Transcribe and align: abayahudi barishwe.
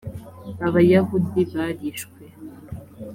abayahudi 0.67 1.41
barishwe. 1.55 2.23